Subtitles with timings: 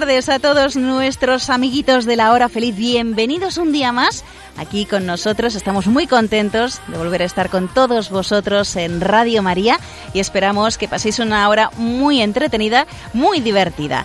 [0.00, 2.74] Tardes a todos nuestros amiguitos de la hora feliz.
[2.74, 4.24] Bienvenidos un día más
[4.56, 5.54] aquí con nosotros.
[5.54, 9.78] Estamos muy contentos de volver a estar con todos vosotros en Radio María
[10.12, 14.04] y esperamos que paséis una hora muy entretenida, muy divertida.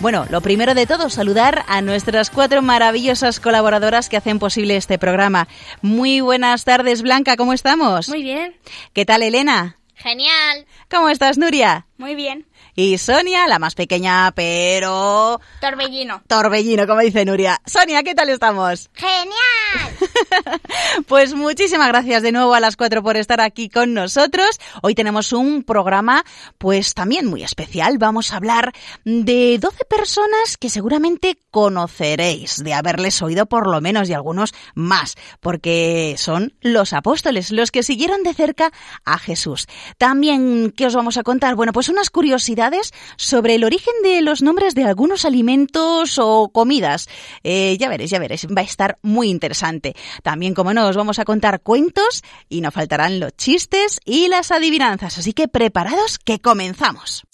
[0.00, 4.98] Bueno, lo primero de todo, saludar a nuestras cuatro maravillosas colaboradoras que hacen posible este
[4.98, 5.48] programa.
[5.80, 8.10] Muy buenas tardes, Blanca, ¿cómo estamos?
[8.10, 8.54] Muy bien.
[8.92, 9.78] ¿Qué tal, Elena?
[9.94, 10.66] Genial.
[10.90, 11.86] ¿Cómo estás, Nuria?
[11.96, 12.44] Muy bien.
[12.74, 15.38] Y Sonia, la más pequeña, pero...
[15.60, 16.22] Torbellino.
[16.26, 17.60] Torbellino, como dice Nuria.
[17.66, 18.88] Sonia, ¿qué tal estamos?
[18.94, 19.30] Genial.
[21.06, 24.58] pues muchísimas gracias de nuevo a las cuatro por estar aquí con nosotros.
[24.80, 26.24] Hoy tenemos un programa,
[26.56, 27.98] pues también muy especial.
[27.98, 28.72] Vamos a hablar
[29.04, 35.16] de 12 personas que seguramente conoceréis, de haberles oído por lo menos y algunos más,
[35.40, 38.72] porque son los apóstoles, los que siguieron de cerca
[39.04, 39.68] a Jesús.
[39.98, 41.54] También, ¿qué os vamos a contar?
[41.54, 42.61] Bueno, pues unas curiosidades
[43.16, 47.08] sobre el origen de los nombres de algunos alimentos o comidas.
[47.42, 49.94] Eh, ya veréis, ya veréis, va a estar muy interesante.
[50.22, 54.50] También, como no, os vamos a contar cuentos y no faltarán los chistes y las
[54.50, 55.18] adivinanzas.
[55.18, 57.24] Así que preparados que comenzamos.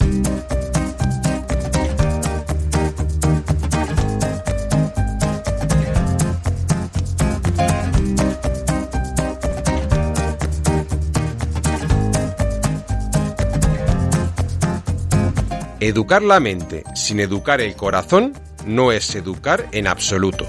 [15.80, 18.32] Educar la mente sin educar el corazón
[18.66, 20.44] no es educar en absoluto.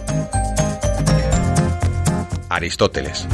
[2.50, 3.28] Aristóteles.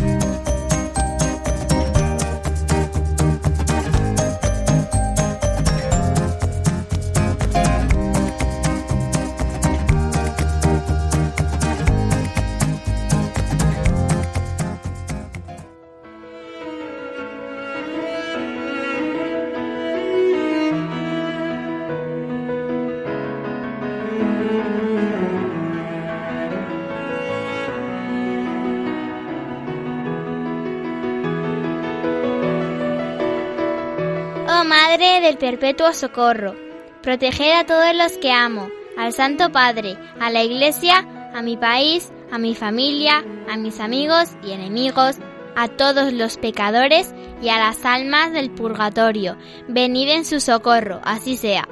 [35.56, 36.54] Perpetuo Socorro,
[37.02, 38.68] proteged a todos los que amo,
[38.98, 44.32] al Santo Padre, a la Iglesia, a mi país, a mi familia, a mis amigos
[44.44, 45.16] y enemigos,
[45.56, 49.38] a todos los pecadores y a las almas del purgatorio.
[49.70, 51.66] Venid en su socorro, así sea.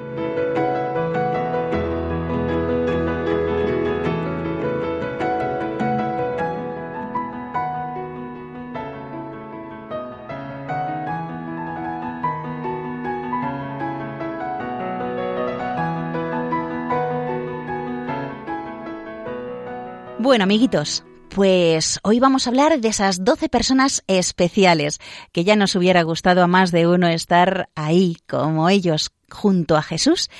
[20.24, 24.98] Bueno, amiguitos, pues hoy vamos a hablar de esas 12 personas especiales,
[25.32, 29.82] que ya nos hubiera gustado a más de uno estar ahí como ellos junto a
[29.82, 30.30] Jesús.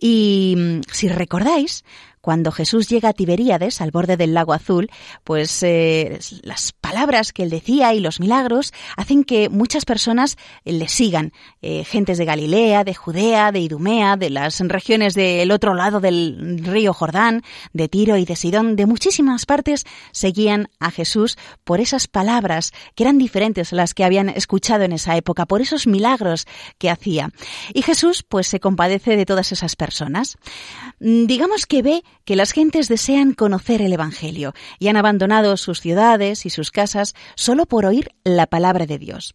[0.00, 1.84] Y mm, si recordáis,
[2.20, 4.90] cuando Jesús llega a Tiberíades, al borde del lago azul,
[5.22, 10.88] pues eh, las palabras que él decía y los milagros hacen que muchas personas le
[10.88, 11.32] sigan.
[11.62, 16.60] Eh, gentes de Galilea, de Judea, de Idumea, de las regiones del otro lado del
[16.64, 17.42] río Jordán,
[17.72, 23.04] de Tiro y de Sidón, de muchísimas partes seguían a Jesús por esas palabras que
[23.04, 27.30] eran diferentes a las que habían escuchado en esa época, por esos milagros que hacía.
[27.72, 30.38] Y Jesús pues se compadece de todas esas personas.
[30.98, 35.80] Mm, Digamos que ve que las gentes desean conocer el Evangelio y han abandonado sus
[35.80, 36.79] ciudades y sus casas
[37.34, 39.34] solo por oír la palabra de Dios.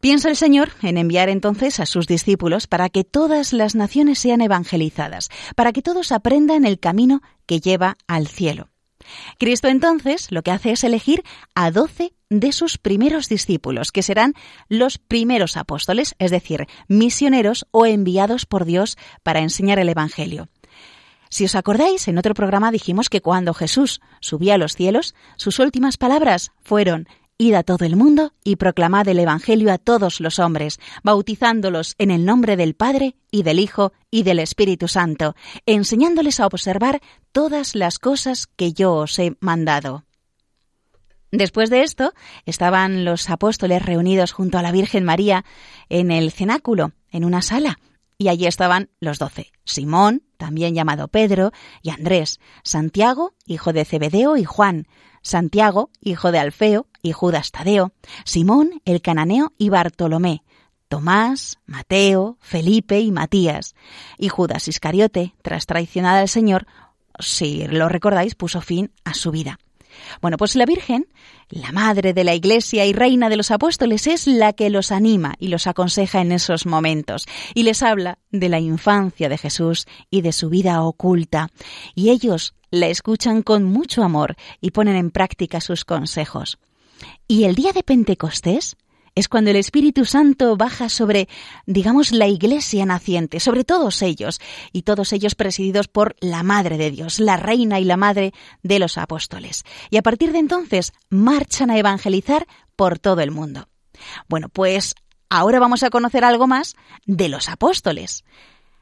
[0.00, 4.40] Piensa el Señor en enviar entonces a sus discípulos para que todas las naciones sean
[4.40, 8.70] evangelizadas, para que todos aprendan el camino que lleva al cielo.
[9.38, 11.22] Cristo entonces lo que hace es elegir
[11.54, 14.34] a doce de sus primeros discípulos, que serán
[14.68, 20.48] los primeros apóstoles, es decir, misioneros o enviados por Dios para enseñar el Evangelio.
[21.30, 25.60] Si os acordáis, en otro programa dijimos que cuando Jesús subía a los cielos, sus
[25.60, 27.06] últimas palabras fueron
[27.38, 32.10] Id a todo el mundo y proclamad el Evangelio a todos los hombres, bautizándolos en
[32.10, 35.34] el nombre del Padre y del Hijo y del Espíritu Santo,
[35.64, 37.00] enseñándoles a observar
[37.32, 40.04] todas las cosas que yo os he mandado.
[41.30, 42.12] Después de esto,
[42.44, 45.44] estaban los apóstoles reunidos junto a la Virgen María
[45.88, 47.78] en el cenáculo, en una sala,
[48.18, 51.52] y allí estaban los doce, Simón, también llamado Pedro,
[51.82, 54.88] y Andrés, Santiago, hijo de Zebedeo y Juan,
[55.20, 57.92] Santiago, hijo de Alfeo, y Judas Tadeo,
[58.24, 60.42] Simón, el cananeo y Bartolomé,
[60.88, 63.74] Tomás, Mateo, Felipe y Matías,
[64.18, 66.66] y Judas Iscariote, tras traicionar al Señor,
[67.18, 69.58] si lo recordáis, puso fin a su vida.
[70.20, 71.06] Bueno, pues la Virgen,
[71.48, 75.34] la madre de la Iglesia y reina de los apóstoles, es la que los anima
[75.38, 80.22] y los aconseja en esos momentos y les habla de la infancia de Jesús y
[80.22, 81.48] de su vida oculta.
[81.94, 86.58] Y ellos la escuchan con mucho amor y ponen en práctica sus consejos.
[87.26, 88.76] Y el día de Pentecostés,
[89.14, 91.28] es cuando el Espíritu Santo baja sobre,
[91.66, 94.40] digamos, la iglesia naciente, sobre todos ellos,
[94.72, 98.78] y todos ellos presididos por la Madre de Dios, la Reina y la Madre de
[98.78, 99.64] los Apóstoles.
[99.90, 102.46] Y a partir de entonces marchan a evangelizar
[102.76, 103.68] por todo el mundo.
[104.28, 104.94] Bueno, pues
[105.28, 108.24] ahora vamos a conocer algo más de los apóstoles.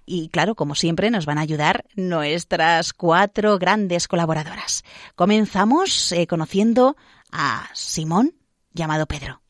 [0.07, 4.83] Y claro, como siempre, nos van a ayudar nuestras cuatro grandes colaboradoras.
[5.15, 6.97] Comenzamos eh, conociendo
[7.31, 8.35] a Simón,
[8.73, 9.43] llamado Pedro.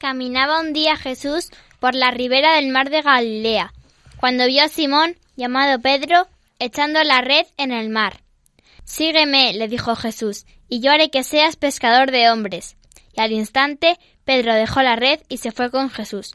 [0.00, 3.74] Caminaba un día Jesús por la ribera del mar de Galilea,
[4.16, 6.26] cuando vio a Simón, llamado Pedro,
[6.58, 8.22] echando la red en el mar.
[8.84, 12.78] Sígueme, le dijo Jesús, y yo haré que seas pescador de hombres.
[13.12, 16.34] Y al instante Pedro dejó la red y se fue con Jesús.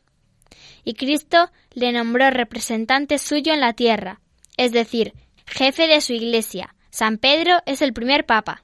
[0.83, 4.21] Y Cristo le nombró representante suyo en la tierra,
[4.57, 5.15] es decir,
[5.47, 6.75] jefe de su iglesia.
[6.91, 8.63] San Pedro es el primer papa.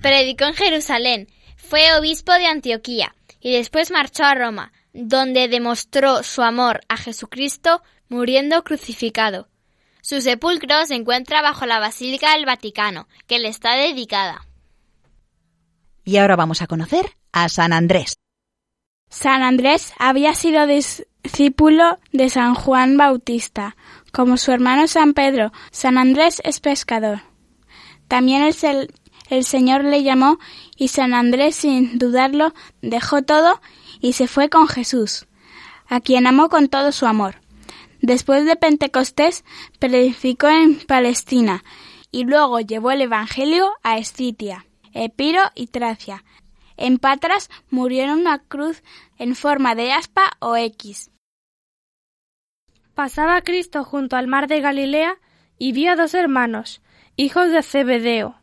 [0.00, 1.26] Predicó en Jerusalén,
[1.56, 7.82] fue obispo de Antioquía, y después marchó a Roma, donde demostró su amor a Jesucristo
[8.08, 9.48] muriendo crucificado.
[10.00, 14.46] Su sepulcro se encuentra bajo la Basílica del Vaticano, que le está dedicada.
[16.04, 18.16] Y ahora vamos a conocer a San Andrés.
[19.10, 23.76] San Andrés había sido discípulo de San Juan Bautista,
[24.12, 25.52] como su hermano San Pedro.
[25.72, 27.22] San Andrés es pescador.
[28.08, 28.94] También es el
[29.28, 30.38] el Señor le llamó
[30.76, 33.60] y San Andrés, sin dudarlo, dejó todo
[34.00, 35.26] y se fue con Jesús,
[35.88, 37.36] a quien amó con todo su amor.
[38.00, 39.44] Después de Pentecostés,
[39.78, 41.64] predicó en Palestina
[42.10, 46.24] y luego llevó el Evangelio a Escitia, Epiro y Tracia.
[46.76, 48.82] En Patras murió en una cruz
[49.18, 51.10] en forma de aspa o X.
[52.94, 55.18] Pasaba Cristo junto al mar de Galilea
[55.58, 56.82] y vio a dos hermanos,
[57.16, 58.36] hijos de Zebedeo,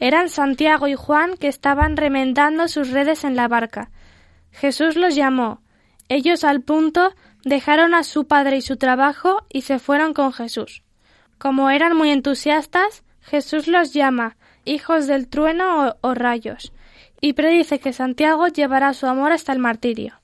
[0.00, 3.90] eran Santiago y Juan que estaban remendando sus redes en la barca.
[4.52, 5.60] Jesús los llamó.
[6.08, 7.14] Ellos al punto
[7.44, 10.82] dejaron a su padre y su trabajo y se fueron con Jesús.
[11.38, 16.72] Como eran muy entusiastas, Jesús los llama hijos del trueno o, rayos,
[17.20, 20.20] y predice que Santiago llevará su amor hasta el martirio.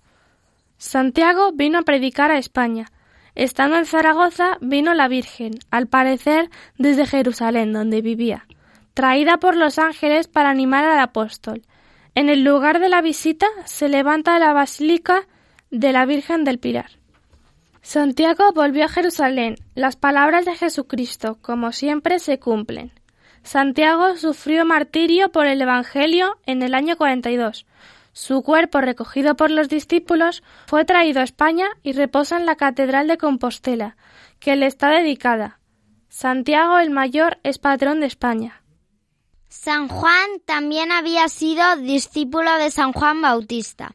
[0.76, 2.90] Santiago vino a predicar a España.
[3.34, 8.46] Estando en Zaragoza vino la Virgen, al parecer desde Jerusalén, donde vivía
[8.94, 11.62] traída por los ángeles para animar al apóstol.
[12.14, 15.26] En el lugar de la visita se levanta la Basílica
[15.70, 16.90] de la Virgen del Pilar.
[17.82, 19.56] Santiago volvió a Jerusalén.
[19.74, 22.92] Las palabras de Jesucristo, como siempre, se cumplen.
[23.42, 27.66] Santiago sufrió martirio por el Evangelio en el año 42.
[28.14, 33.08] Su cuerpo, recogido por los discípulos, fue traído a España y reposa en la Catedral
[33.08, 33.96] de Compostela,
[34.38, 35.58] que le está dedicada.
[36.08, 38.63] Santiago el Mayor es patrón de España.
[39.54, 43.94] San Juan también había sido discípulo de San Juan Bautista.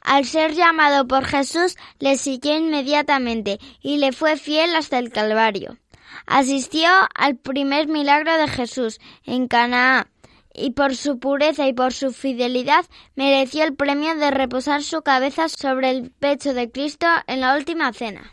[0.00, 5.76] Al ser llamado por Jesús, le siguió inmediatamente y le fue fiel hasta el Calvario.
[6.26, 10.06] Asistió al primer milagro de Jesús en Canaá
[10.54, 12.86] y por su pureza y por su fidelidad
[13.16, 17.92] mereció el premio de reposar su cabeza sobre el pecho de Cristo en la última
[17.92, 18.32] cena.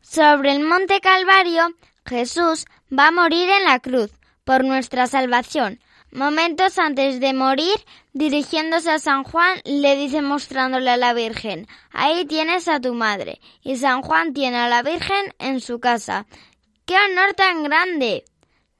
[0.00, 1.68] Sobre el monte Calvario,
[2.06, 4.10] Jesús va a morir en la cruz
[4.44, 5.80] por nuestra salvación.
[6.12, 7.76] Momentos antes de morir,
[8.12, 13.40] dirigiéndose a San Juan, le dice mostrándole a la Virgen, ahí tienes a tu madre.
[13.62, 16.26] Y San Juan tiene a la Virgen en su casa.
[16.84, 18.24] ¡Qué honor tan grande!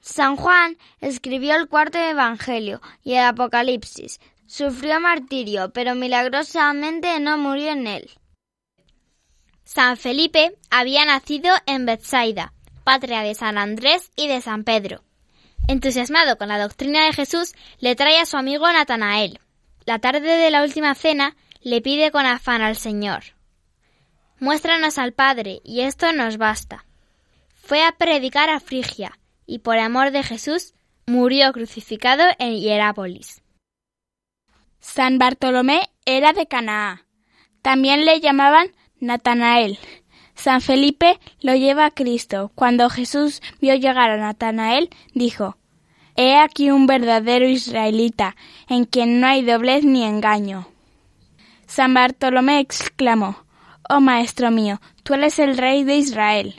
[0.01, 4.19] San Juan escribió el cuarto Evangelio y el Apocalipsis.
[4.47, 8.11] Sufrió martirio, pero milagrosamente no murió en él.
[9.63, 12.53] San Felipe había nacido en Bethsaida,
[12.83, 15.05] patria de San Andrés y de San Pedro.
[15.71, 19.39] Entusiasmado con la doctrina de Jesús, le trae a su amigo Natanael.
[19.85, 23.23] La tarde de la última cena le pide con afán al Señor.
[24.41, 26.87] Muéstranos al Padre, y esto nos basta.
[27.55, 30.75] Fue a predicar a Frigia, y por amor de Jesús
[31.07, 33.41] murió crucificado en Hierápolis.
[34.81, 37.07] San Bartolomé era de Canaá.
[37.63, 39.79] También le llamaban Natanael.
[40.35, 42.51] San Felipe lo lleva a Cristo.
[42.57, 45.59] Cuando Jesús vio llegar a Natanael, dijo,
[46.23, 48.37] He aquí un verdadero israelita,
[48.69, 50.69] en quien no hay doblez ni engaño.
[51.67, 53.47] San Bartolomé exclamó,
[53.89, 56.57] Oh Maestro mío, tú eres el rey de Israel.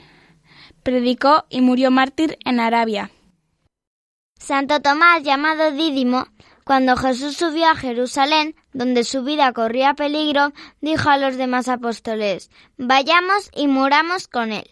[0.82, 3.12] Predicó y murió mártir en Arabia.
[4.36, 6.26] Santo Tomás, llamado Dídimo,
[6.64, 12.50] cuando Jesús subió a Jerusalén, donde su vida corría peligro, dijo a los demás apóstoles,
[12.78, 14.68] Vayamos y muramos con él.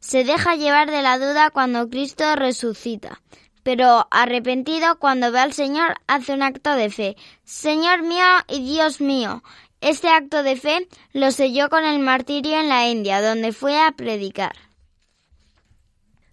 [0.00, 3.22] Se deja llevar de la duda cuando Cristo resucita,
[3.64, 7.16] pero arrepentido cuando ve al Señor hace un acto de fe.
[7.42, 9.42] Señor mío y Dios mío.
[9.80, 13.90] Este acto de fe lo selló con el martirio en la India, donde fue a
[13.92, 14.52] predicar.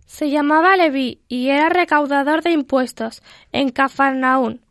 [0.06, 3.24] Se llamaba Leví y era recaudador de impuestos
[3.54, 4.62] en Cafarnaún.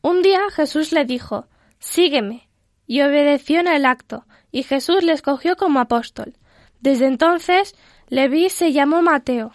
[0.00, 1.48] Un día Jesús le dijo,
[1.80, 2.48] Sígueme,
[2.86, 6.36] y obedeció en el acto, y Jesús le escogió como apóstol.
[6.80, 7.74] Desde entonces,
[8.08, 9.52] Leví se llamó Mateo.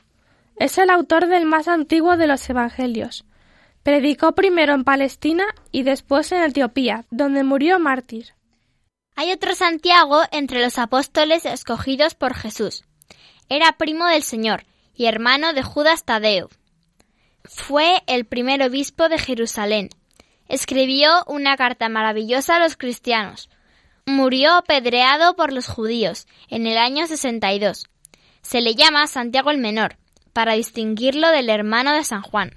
[0.62, 3.26] Es el autor del más antiguo de los Evangelios.
[3.82, 8.36] Predicó primero en Palestina y después en Etiopía, donde murió mártir.
[9.16, 12.84] Hay otro Santiago entre los apóstoles escogidos por Jesús.
[13.50, 16.50] Era primo del Señor y hermano de Judas Tadeo.
[17.44, 19.90] Fue el primer obispo de Jerusalén
[20.48, 23.50] escribió una carta maravillosa a los cristianos.
[24.06, 27.88] Murió apedreado por los judíos en el año 62.
[28.42, 29.98] Se le llama Santiago el Menor,
[30.34, 32.52] para distinguirlo del hermano de San Juan.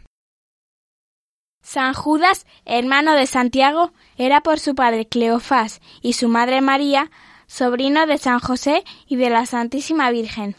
[1.63, 7.11] San Judas, hermano de Santiago, era por su padre Cleofás y su madre María,
[7.47, 10.57] sobrino de San José y de la Santísima Virgen.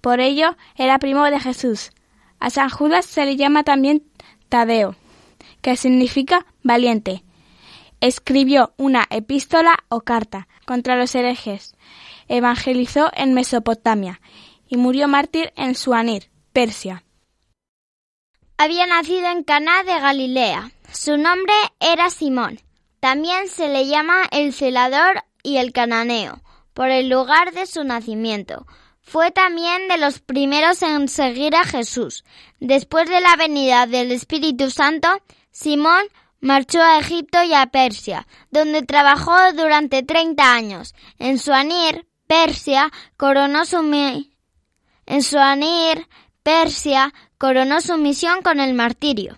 [0.00, 1.90] Por ello era primo de Jesús.
[2.38, 4.02] A San Judas se le llama también
[4.48, 4.96] Tadeo
[5.66, 7.24] que significa valiente.
[8.00, 11.74] Escribió una epístola o carta contra los herejes.
[12.28, 14.20] Evangelizó en Mesopotamia
[14.68, 17.04] y murió mártir en Suanir, Persia.
[18.56, 20.70] Había nacido en Caná de Galilea.
[20.90, 22.60] Su nombre era Simón.
[22.98, 26.40] También se le llama el celador y el cananeo,
[26.72, 28.66] por el lugar de su nacimiento.
[29.02, 32.24] Fue también de los primeros en seguir a Jesús.
[32.58, 35.08] Después de la venida del Espíritu Santo,
[35.50, 36.06] Simón
[36.40, 40.94] marchó a Egipto y a Persia, donde trabajó durante treinta años.
[41.18, 43.82] En Suanir, Persia, coronó su
[45.06, 46.08] en Suanir,
[46.46, 49.36] Persia, coronó su misión con el martirio.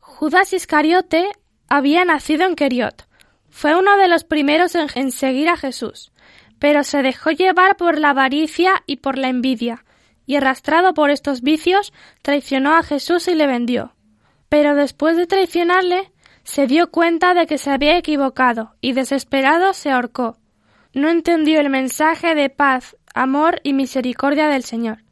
[0.00, 1.28] Judas Iscariote
[1.68, 3.06] había nacido en Keriot.
[3.48, 6.10] Fue uno de los primeros en seguir a Jesús,
[6.58, 9.84] pero se dejó llevar por la avaricia y por la envidia,
[10.26, 13.94] y arrastrado por estos vicios, traicionó a Jesús y le vendió.
[14.48, 16.10] Pero después de traicionarle,
[16.42, 20.38] se dio cuenta de que se había equivocado y desesperado se ahorcó.
[20.92, 25.03] No entendió el mensaje de paz, amor y misericordia del Señor.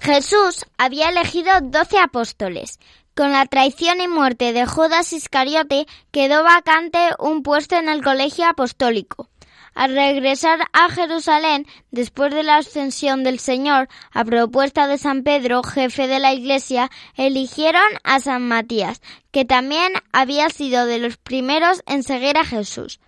[0.00, 2.78] Jesús había elegido doce apóstoles.
[3.14, 8.46] Con la traición y muerte de Judas Iscariote quedó vacante un puesto en el colegio
[8.46, 9.28] apostólico.
[9.74, 15.62] Al regresar a Jerusalén, después de la ascensión del Señor, a propuesta de San Pedro,
[15.62, 19.00] jefe de la Iglesia, eligieron a San Matías,
[19.30, 23.00] que también había sido de los primeros en seguir a Jesús.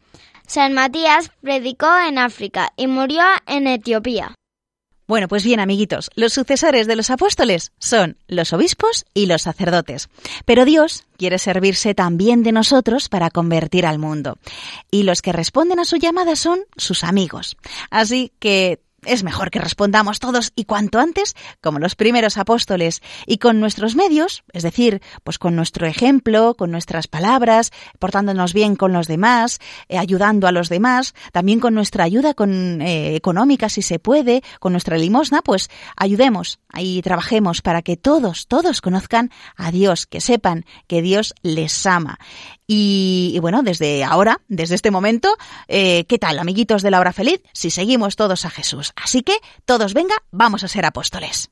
[0.47, 4.35] San Matías predicó en África y murió en Etiopía.
[5.11, 10.09] Bueno, pues bien, amiguitos, los sucesores de los apóstoles son los obispos y los sacerdotes.
[10.45, 14.39] Pero Dios quiere servirse también de nosotros para convertir al mundo.
[14.89, 17.57] Y los que responden a su llamada son sus amigos.
[17.91, 23.39] Así que es mejor que respondamos todos y cuanto antes, como los primeros apóstoles, y
[23.39, 28.93] con nuestros medios, es decir, pues con nuestro ejemplo, con nuestras palabras, portándonos bien con
[28.93, 33.99] los demás, eh, ayudando a los demás, también con nuestra ayuda eh, económica si se
[33.99, 40.07] puede, con nuestra limosna, pues ayudemos y trabajemos para que todos, todos conozcan a Dios,
[40.07, 42.19] que sepan que Dios les ama.
[42.73, 45.37] Y, bueno, desde ahora, desde este momento,
[45.67, 47.43] eh, ¿qué tal, amiguitos de la hora feliz?
[47.53, 48.93] Si seguimos todos a Jesús.
[48.95, 49.35] Así que,
[49.65, 51.51] todos venga, vamos a ser apóstoles.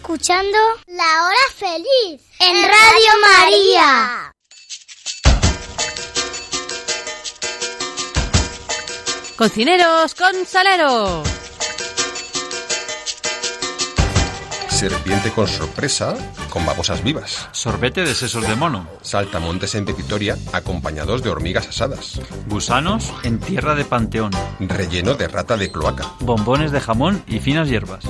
[0.00, 4.34] Escuchando La Hora Feliz en Radio María.
[9.36, 11.22] Cocineros con salero.
[14.70, 16.16] Serpiente con sorpresa,
[16.48, 17.50] con babosas vivas.
[17.52, 18.88] Sorbete de sesos de mono.
[19.02, 22.22] Saltamontes en pepitoria, acompañados de hormigas asadas.
[22.46, 24.30] Gusanos en tierra de panteón.
[24.60, 26.14] Relleno de rata de cloaca.
[26.20, 28.06] Bombones de jamón y finas hierbas.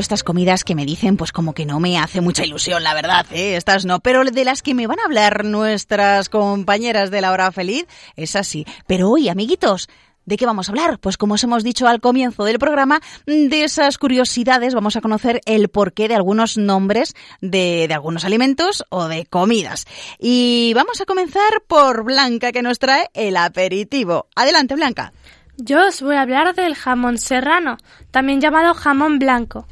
[0.00, 3.26] Estas comidas que me dicen, pues como que no me hace mucha ilusión, la verdad,
[3.32, 3.56] ¿eh?
[3.56, 4.00] Estas no.
[4.00, 8.36] Pero de las que me van a hablar nuestras compañeras de la hora feliz, es
[8.36, 8.66] así.
[8.86, 9.88] Pero hoy, amiguitos,
[10.26, 10.98] ¿De qué vamos a hablar?
[10.98, 15.40] Pues como os hemos dicho al comienzo del programa, de esas curiosidades vamos a conocer
[15.46, 19.86] el porqué de algunos nombres de, algunos alimentos o de comidas.
[20.18, 24.26] Y vamos a comenzar por Blanca, que nos trae el aperitivo.
[24.34, 25.12] Adelante, Blanca.
[25.58, 27.78] Yo os voy a hablar del jamón serrano,
[28.10, 29.68] también llamado jamón blanco.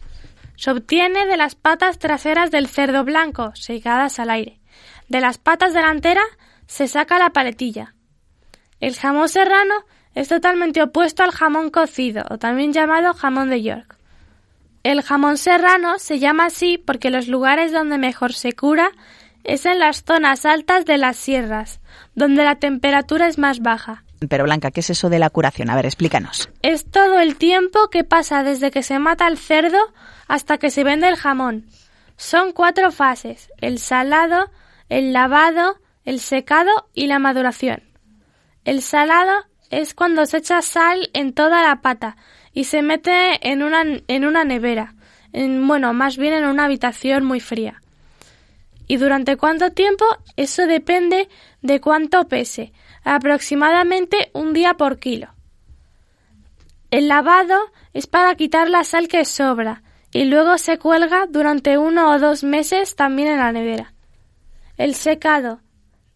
[0.57, 4.61] Se obtiene de las patas traseras del cerdo blanco, secadas al aire.
[5.09, 6.27] De las patas delanteras
[6.67, 7.95] se saca la paletilla.
[8.81, 9.75] El jamón serrano
[10.15, 13.97] es totalmente opuesto al jamón cocido, o también llamado jamón de York.
[14.83, 18.91] El jamón serrano se llama así porque los lugares donde mejor se cura
[19.43, 21.81] es en las zonas altas de las sierras,
[22.15, 24.04] donde la temperatura es más baja.
[24.29, 25.71] Pero Blanca, ¿qué es eso de la curación?
[25.71, 26.49] A ver, explícanos.
[26.63, 29.79] Es todo el tiempo que pasa desde que se mata el cerdo
[30.29, 31.67] hasta que se vende el jamón.
[32.17, 34.51] Son cuatro fases, el salado,
[34.89, 37.83] el lavado, el secado y la maduración.
[38.65, 42.17] El salado es cuando se echa sal en toda la pata
[42.53, 44.95] y se mete en una, en una nevera,
[45.33, 47.83] en, bueno, más bien en una habitación muy fría.
[48.87, 50.05] ¿Y durante cuánto tiempo?
[50.37, 51.29] Eso depende
[51.63, 52.73] de cuánto pese,
[53.05, 55.29] aproximadamente un día por kilo.
[56.91, 57.59] El lavado
[57.93, 62.45] es para quitar la sal que sobra y luego se cuelga durante uno o dos
[62.45, 63.93] meses también en la nevera.
[64.77, 65.61] El secado.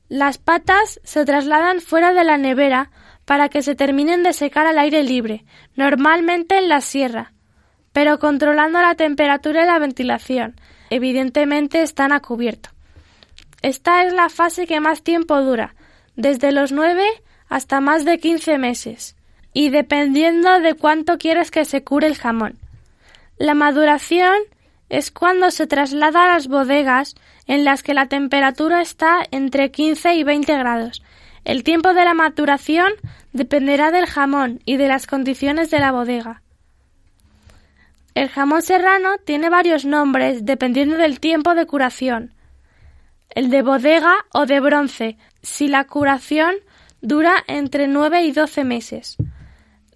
[0.08, 2.90] Las patas se trasladan fuera de la nevera
[3.24, 7.34] para que se terminen de secar al aire libre, normalmente en la sierra,
[7.92, 10.58] pero controlando la temperatura y la ventilación.
[10.88, 12.70] Evidentemente están a cubierto.
[13.60, 15.74] Esta es la fase que más tiempo dura,
[16.18, 17.06] desde los nueve
[17.48, 19.16] hasta más de quince meses,
[19.54, 22.58] y dependiendo de cuánto quieres que se cure el jamón.
[23.38, 24.34] La maduración
[24.88, 27.14] es cuando se traslada a las bodegas
[27.46, 31.02] en las que la temperatura está entre 15 y 20 grados.
[31.44, 32.92] El tiempo de la maturación
[33.32, 36.42] dependerá del jamón y de las condiciones de la bodega.
[38.14, 42.34] El jamón serrano tiene varios nombres dependiendo del tiempo de curación.
[43.30, 46.54] El de bodega o de bronce, si la curación
[47.00, 49.16] dura entre 9 y 12 meses.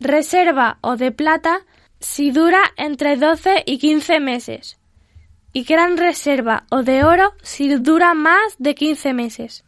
[0.00, 1.60] Reserva o de plata,
[2.00, 4.78] si dura entre 12 y 15 meses.
[5.52, 9.64] Y gran reserva o de oro si dura más de 15 meses.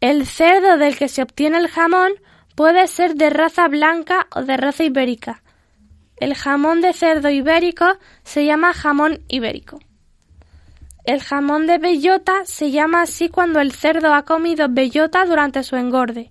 [0.00, 2.12] El cerdo del que se obtiene el jamón
[2.54, 5.42] puede ser de raza blanca o de raza ibérica.
[6.16, 7.86] El jamón de cerdo ibérico
[8.22, 9.80] se llama jamón ibérico.
[11.08, 15.76] El jamón de bellota se llama así cuando el cerdo ha comido bellota durante su
[15.76, 16.30] engorde.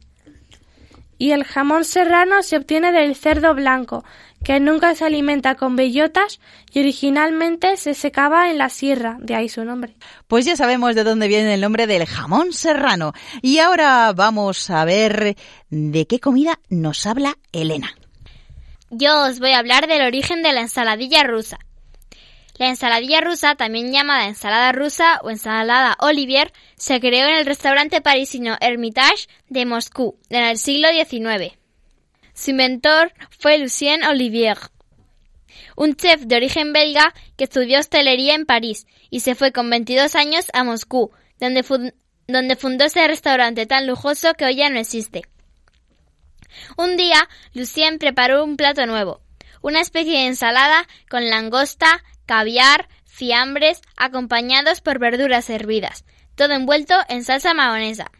[1.18, 4.06] Y el jamón serrano se obtiene del cerdo blanco,
[4.44, 6.40] que nunca se alimenta con bellotas
[6.72, 9.96] y originalmente se secaba en la sierra, de ahí su nombre.
[10.28, 13.14] Pues ya sabemos de dónde viene el nombre del jamón serrano.
[13.42, 15.38] Y ahora vamos a ver
[15.72, 17.96] de qué comida nos habla Elena.
[18.92, 21.58] Yo os voy a hablar del origen de la ensaladilla rusa.
[22.58, 28.02] La ensaladilla rusa, también llamada ensalada rusa o ensalada Olivier, se creó en el restaurante
[28.02, 31.54] parisino Hermitage de Moscú en el siglo XIX.
[32.34, 34.58] Su inventor fue Lucien Olivier,
[35.76, 40.16] un chef de origen belga que estudió hostelería en París y se fue con 22
[40.16, 41.64] años a Moscú, donde,
[42.28, 45.24] donde fundó ese restaurante tan lujoso que hoy ya no existe.
[46.78, 49.22] Un día, Lucien preparó un plato nuevo,
[49.62, 57.24] una especie de ensalada con langosta, caviar, fiambres, acompañados por verduras hervidas, todo envuelto en
[57.24, 58.12] salsa mahonesa.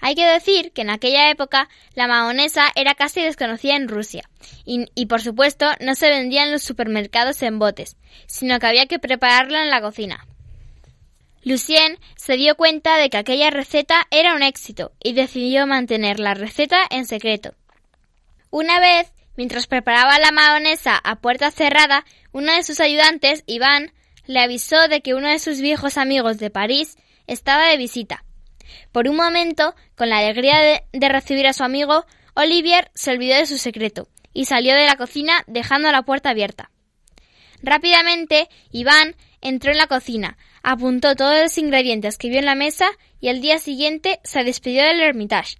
[0.00, 4.28] Hay que decir que en aquella época la mahonesa era casi desconocida en Rusia
[4.64, 8.98] y, por supuesto no se vendía en los supermercados en botes, sino que había que
[8.98, 10.26] prepararla en la cocina.
[11.44, 16.34] Lucien se dio cuenta de que aquella receta era un éxito y decidió mantener la
[16.34, 17.54] receta en secreto.
[18.50, 23.92] Una vez, mientras preparaba la mahonesa a puerta cerrada, uno de sus ayudantes, Iván,
[24.26, 28.24] le avisó de que uno de sus viejos amigos de París estaba de visita.
[28.90, 33.46] Por un momento, con la alegría de, recibir a su amigo, Olivier se olvidó de
[33.46, 36.70] su secreto y salió de la cocina dejando la puerta abierta.
[37.62, 42.86] Rápidamente, Iván entró en la cocina, apuntó todos los ingredientes que vio en la mesa
[43.20, 45.58] y al día siguiente se despidió del Hermitage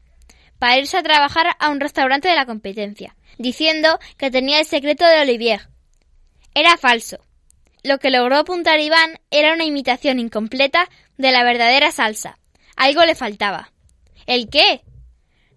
[0.58, 5.04] para irse a trabajar a un restaurante de la competencia, diciendo que tenía el secreto
[5.04, 5.71] de Olivier.
[6.54, 7.18] Era falso.
[7.82, 12.38] Lo que logró apuntar Iván era una imitación incompleta de la verdadera salsa.
[12.76, 13.72] Algo le faltaba.
[14.26, 14.82] ¿El qué?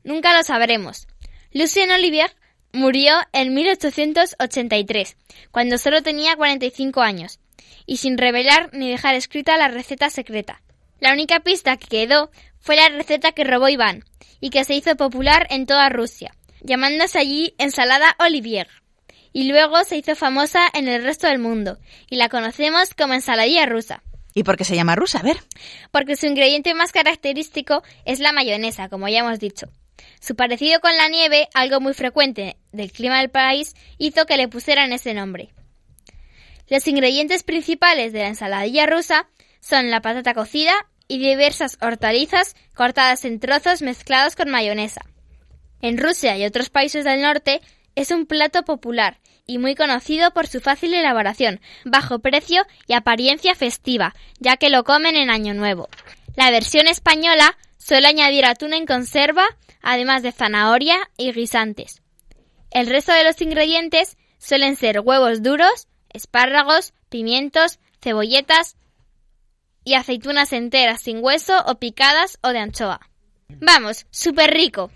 [0.04, 1.08] Nunca lo sabremos.
[1.52, 2.36] Lucien Olivier
[2.74, 5.18] murió en 1883,
[5.52, 7.40] cuando solo tenía 45 años,
[7.86, 10.62] y sin revelar ni dejar escrita la receta secreta.
[11.00, 14.04] La única pista que quedó fue la receta que robó Iván,
[14.40, 18.68] y que se hizo popular en toda Rusia, llamándose allí ensalada Olivier.
[19.36, 21.78] Y luego se hizo famosa en el resto del mundo,
[22.10, 24.02] y la conocemos como ensaladilla rusa.
[24.34, 25.20] ¿Y por qué se llama rusa?
[25.20, 25.36] A ver.
[25.92, 29.68] Porque su ingrediente más característico es la mayonesa, como ya hemos dicho.
[30.22, 34.48] Su parecido con la nieve, algo muy frecuente del clima del país, hizo que le
[34.48, 35.54] pusieran ese nombre.
[36.70, 39.28] Los ingredientes principales de la ensaladilla rusa
[39.60, 40.72] son la patata cocida
[41.10, 45.02] y diversas hortalizas cortadas en trozos mezclados con mayonesa.
[45.82, 47.60] En Rusia y otros países del norte
[47.96, 53.56] es un plato popular y muy conocido por su fácil elaboración, bajo precio y apariencia
[53.56, 55.88] festiva, ya que lo comen en Año Nuevo.
[56.36, 59.46] La versión española suele añadir atún en conserva,
[59.82, 62.02] además de zanahoria y guisantes.
[62.72, 68.76] El resto de los ingredientes suelen ser huevos duros, espárragos, pimientos, cebolletas
[69.84, 73.00] y aceitunas enteras sin hueso o picadas o de anchoa.
[73.48, 74.92] Vamos, súper rico.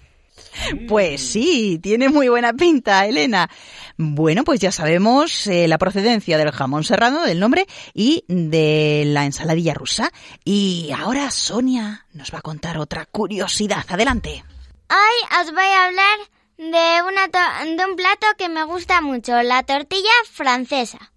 [0.87, 3.49] Pues sí, tiene muy buena pinta, Elena.
[3.97, 9.25] Bueno, pues ya sabemos eh, la procedencia del jamón serrano, del nombre, y de la
[9.25, 10.11] ensaladilla rusa.
[10.43, 13.85] Y ahora Sonia nos va a contar otra curiosidad.
[13.87, 14.43] Adelante.
[14.89, 16.17] Hoy os voy a hablar
[16.57, 21.11] de, un plato que me gusta mucho, la tortilla francesa.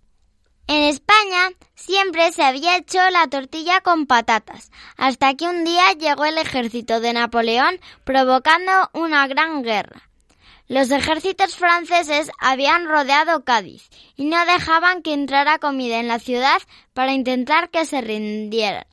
[0.75, 6.25] En España siempre se había hecho la tortilla con patatas, hasta que un día llegó
[6.25, 10.09] el ejército de Napoleón provocando una gran guerra.
[10.69, 16.63] Los ejércitos franceses habían rodeado Cádiz y no dejaban que entrara comida en la ciudad
[16.95, 18.87] para intentar que se rindieran.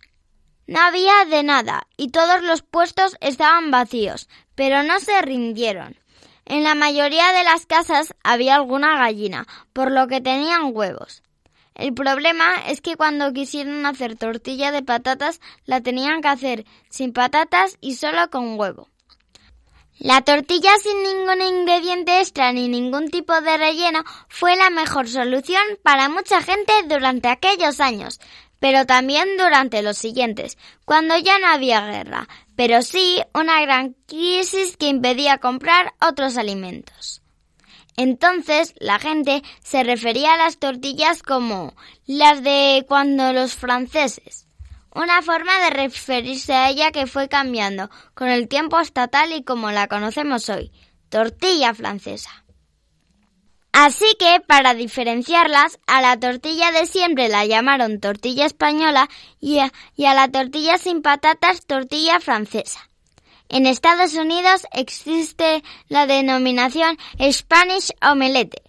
[0.68, 5.98] No había de nada y todos los puestos estaban vacíos, pero no se rindieron.
[6.44, 11.24] En la mayoría de las casas había alguna gallina, por lo que tenían huevos.
[11.80, 17.14] El problema es que cuando quisieron hacer tortilla de patatas la tenían que hacer sin
[17.14, 18.90] patatas y solo con huevo.
[19.98, 25.62] La tortilla sin ningún ingrediente extra ni ningún tipo de relleno fue la mejor solución
[25.82, 28.20] para mucha gente durante aquellos años,
[28.60, 34.76] pero también durante los siguientes, cuando ya no había guerra, pero sí una gran crisis
[34.76, 37.19] que impedía comprar otros alimentos.
[38.00, 44.48] Entonces la gente se refería a las tortillas como las de cuando los franceses.
[44.96, 49.44] Una forma de referirse a ella que fue cambiando con el tiempo hasta tal y
[49.44, 50.72] como la conocemos hoy,
[51.10, 52.46] tortilla francesa.
[53.74, 59.10] Así que, para diferenciarlas, a la tortilla de siempre la llamaron tortilla española
[59.42, 62.89] y a, y a la tortilla sin patatas tortilla francesa.
[63.50, 66.98] En Estados Unidos existe la denominación
[67.32, 68.62] Spanish Omelette.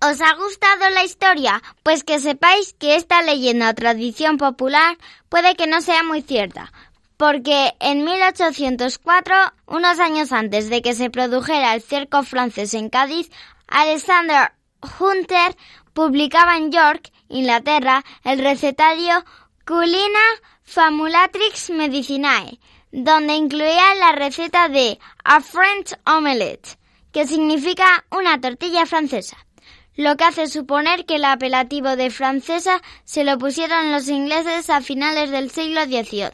[0.00, 1.62] ¿Os ha gustado la historia?
[1.84, 6.72] Pues que sepáis que esta leyenda o tradición popular puede que no sea muy cierta,
[7.16, 9.34] porque en 1804,
[9.66, 13.30] unos años antes de que se produjera el circo francés en Cádiz,
[13.68, 14.52] Alexander
[15.00, 15.56] Hunter
[15.94, 19.24] publicaba en York, Inglaterra, el recetario
[19.64, 20.26] Culina
[20.62, 22.58] Famulatrix Medicinae,
[22.96, 26.78] donde incluía la receta de a French omelette,
[27.12, 29.36] que significa una tortilla francesa,
[29.96, 34.80] lo que hace suponer que el apelativo de francesa se lo pusieron los ingleses a
[34.80, 36.30] finales del siglo XVIII.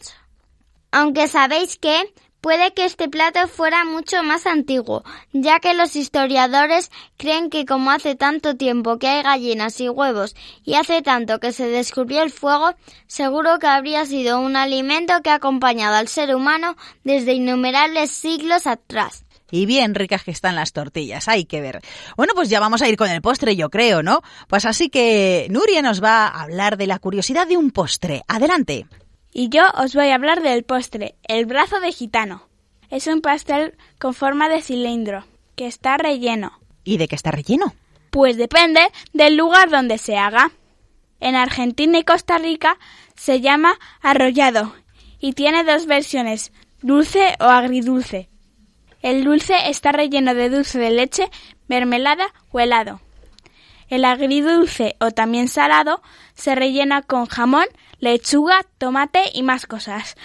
[0.92, 6.90] Aunque sabéis que Puede que este plato fuera mucho más antiguo, ya que los historiadores
[7.16, 11.52] creen que como hace tanto tiempo que hay gallinas y huevos y hace tanto que
[11.52, 12.74] se descubrió el fuego,
[13.06, 18.66] seguro que habría sido un alimento que ha acompañado al ser humano desde innumerables siglos
[18.66, 19.24] atrás.
[19.52, 21.80] Y bien ricas que están las tortillas, hay que ver.
[22.16, 24.20] Bueno, pues ya vamos a ir con el postre, yo creo, ¿no?
[24.48, 28.24] Pues así que Nuria nos va a hablar de la curiosidad de un postre.
[28.26, 28.86] Adelante.
[29.32, 32.48] Y yo os voy a hablar del postre, el brazo de gitano.
[32.90, 35.24] Es un pastel con forma de cilindro,
[35.56, 36.60] que está relleno.
[36.84, 37.74] ¿Y de qué está relleno?
[38.10, 38.80] Pues depende
[39.14, 40.52] del lugar donde se haga.
[41.20, 42.78] En Argentina y Costa Rica
[43.14, 44.74] se llama arrollado
[45.18, 48.28] y tiene dos versiones, dulce o agridulce.
[49.00, 51.30] El dulce está relleno de dulce de leche,
[51.68, 53.00] mermelada o helado.
[53.88, 56.02] El agridulce o también salado
[56.34, 57.66] se rellena con jamón,
[58.02, 60.16] lechuga, tomate y más cosas.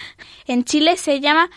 [0.48, 1.52] En Chile se llama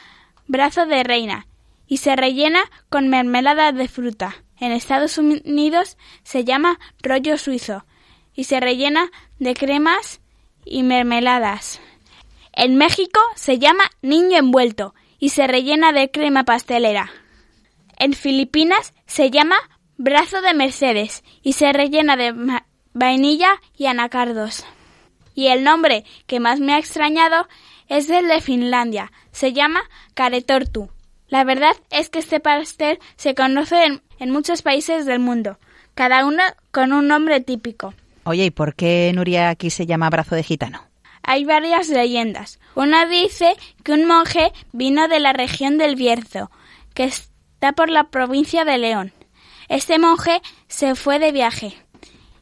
[0.46, 1.46] brazo de reina
[1.88, 4.37] y se rellena con mermelada de fruta.
[4.61, 7.87] En Estados Unidos se llama rollo suizo
[8.35, 10.20] y se rellena de cremas
[10.66, 11.80] y mermeladas.
[12.52, 17.11] En México se llama niño envuelto y se rellena de crema pastelera.
[17.96, 19.56] En Filipinas se llama
[19.96, 22.61] brazo de Mercedes y se rellena de
[22.92, 24.66] vainilla y anacardos.
[25.35, 27.49] Y el nombre que más me ha extrañado
[27.88, 29.12] es el de Finlandia.
[29.33, 29.83] Se llama
[30.14, 30.90] caretortu.
[31.29, 35.59] La verdad es que este pastel se conoce en, en muchos países del mundo,
[35.95, 37.95] cada uno con un nombre típico.
[38.25, 40.83] Oye, ¿y por qué Nuria aquí se llama brazo de gitano?
[41.23, 42.59] Hay varias leyendas.
[42.75, 46.51] Una dice que un monje vino de la región del Bierzo,
[46.95, 49.12] que está por la provincia de León.
[49.69, 51.77] Este monje se fue de viaje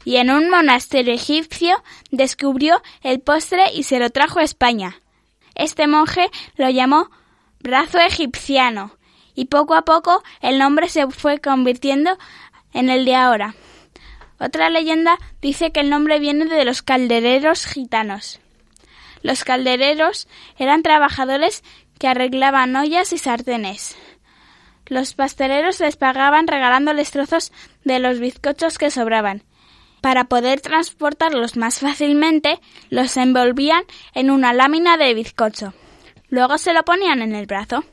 [0.05, 5.01] y en un monasterio egipcio descubrió el postre y se lo trajo a España.
[5.55, 7.11] Este monje lo llamó
[7.61, 8.93] brazo egipciano
[9.35, 12.17] y poco a poco el nombre se fue convirtiendo
[12.73, 13.55] en el de ahora.
[14.41, 18.41] Otra leyenda dice que el nombre viene de los caldereros gitanos.
[19.23, 21.65] Los caldereros eran trabajadores
[21.99, 23.97] que arreglaban ollas y sartenes.
[24.87, 27.53] Los pasteleros les pagaban regalándoles trozos
[27.85, 29.43] de los bizcochos que sobraban.
[30.01, 33.85] Para poder transportarlos más fácilmente, los envolvían
[34.15, 35.75] en una lámina de bizcocho.
[36.29, 37.85] Luego se lo ponían en el brazo.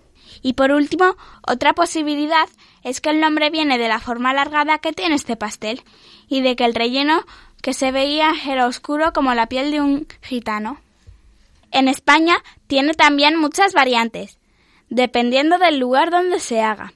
[0.41, 1.15] Y por último,
[1.47, 2.47] otra posibilidad
[2.83, 5.81] es que el nombre viene de la forma alargada que tiene este pastel
[6.27, 7.25] y de que el relleno
[7.61, 10.79] que se veía era oscuro como la piel de un gitano.
[11.71, 12.37] En España
[12.67, 14.37] tiene también muchas variantes,
[14.89, 16.93] dependiendo del lugar donde se haga.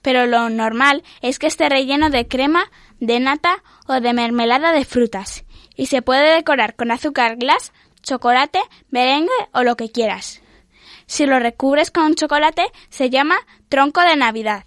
[0.00, 2.70] Pero lo normal es que esté relleno de crema,
[3.00, 5.44] de nata o de mermelada de frutas,
[5.76, 10.42] y se puede decorar con azúcar glass, chocolate, merengue o lo que quieras.
[11.06, 13.36] Si lo recubres con chocolate, se llama
[13.68, 14.64] tronco de Navidad.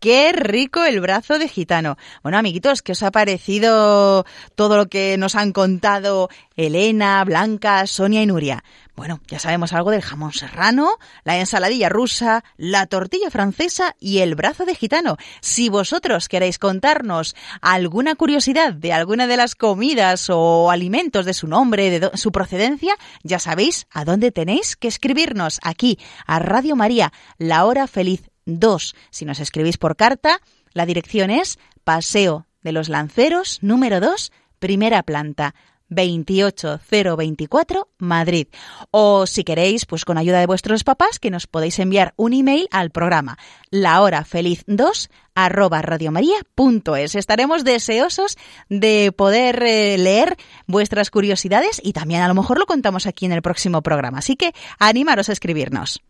[0.00, 1.96] ¡Qué rico el brazo de gitano!
[2.22, 8.20] Bueno, amiguitos, ¿qué os ha parecido todo lo que nos han contado Elena, Blanca, Sonia
[8.22, 8.64] y Nuria?
[8.96, 14.36] Bueno, ya sabemos algo del jamón serrano, la ensaladilla rusa, la tortilla francesa y el
[14.36, 15.16] brazo de gitano.
[15.40, 21.48] Si vosotros queréis contarnos alguna curiosidad de alguna de las comidas o alimentos de su
[21.48, 27.12] nombre, de su procedencia, ya sabéis a dónde tenéis que escribirnos aquí a Radio María,
[27.36, 28.94] La Hora Feliz 2.
[29.10, 30.40] Si nos escribís por carta,
[30.72, 34.30] la dirección es Paseo de los Lanceros, número 2,
[34.60, 35.54] primera planta.
[35.88, 38.48] 28024 Madrid.
[38.90, 42.68] O si queréis, pues con ayuda de vuestros papás, que nos podéis enviar un email
[42.70, 43.38] al programa
[43.70, 47.14] lahorafeliz2 arroba radiomaria.es.
[47.14, 48.36] Estaremos deseosos
[48.68, 53.32] de poder eh, leer vuestras curiosidades y también a lo mejor lo contamos aquí en
[53.32, 54.18] el próximo programa.
[54.18, 56.02] Así que animaros a escribirnos.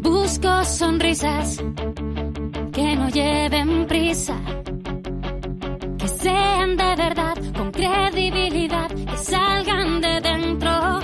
[0.00, 1.58] Busco sonrisas
[2.72, 4.40] que no lleven prisa
[6.06, 11.00] que sean de verdad, con credibilidad, que salgan de dentro.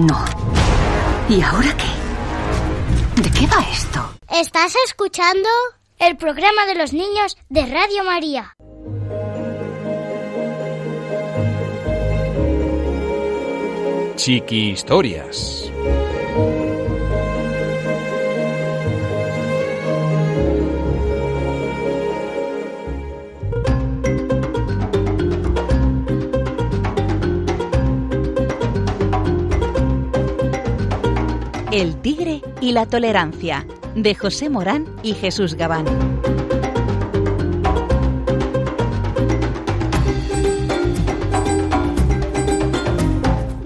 [0.00, 0.24] No.
[1.28, 3.22] ¿Y ahora qué?
[3.22, 4.10] ¿De qué va esto?
[4.30, 5.48] ¿Estás escuchando?
[5.98, 8.54] El programa de los niños de Radio María.
[14.16, 15.65] Chiqui Historias.
[31.76, 35.84] El tigre y la tolerancia, de José Morán y Jesús Gabán.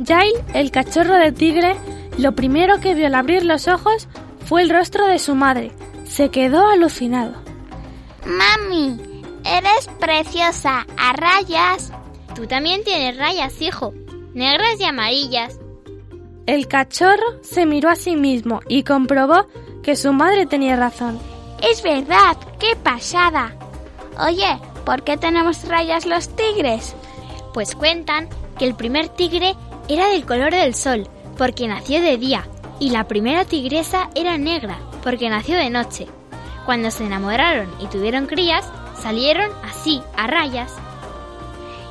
[0.05, 1.77] Jail, el cachorro de tigre,
[2.19, 4.09] lo primero que vio al abrir los ojos
[4.45, 5.71] fue el rostro de su madre.
[6.05, 7.35] Se quedó alucinado.
[8.27, 11.93] Mami, eres preciosa, a rayas.
[12.35, 13.95] Tú también tienes rayas, hijo,
[14.35, 15.60] negras y amarillas.
[16.51, 19.47] El cachorro se miró a sí mismo y comprobó
[19.85, 21.17] que su madre tenía razón.
[21.63, 23.55] Es verdad, qué pasada.
[24.19, 26.97] Oye, ¿por qué tenemos rayas los tigres?
[27.55, 28.29] Pues cuentan
[28.59, 29.55] que el primer tigre
[29.89, 32.49] era del color del sol, porque nació de día,
[32.81, 36.09] y la primera tigresa era negra, porque nació de noche.
[36.67, 38.69] Cuando se enamoraron y tuvieron crías,
[39.01, 40.75] salieron así, a rayas.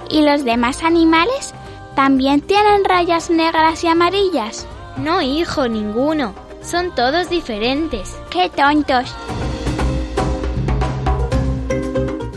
[0.10, 1.54] ¿Y los demás animales
[1.96, 4.68] también tienen rayas negras y amarillas?
[4.98, 6.34] No, hijo, ninguno.
[6.62, 8.18] Son todos diferentes.
[8.30, 9.14] ¡Qué tontos!